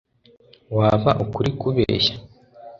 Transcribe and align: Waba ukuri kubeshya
Waba 0.77 1.11
ukuri 1.23 1.49
kubeshya 1.59 2.15